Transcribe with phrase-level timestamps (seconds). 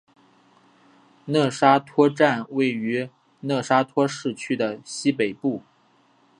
[1.27, 3.07] 讷沙托站位于
[3.39, 5.61] 讷沙托市区的西北部。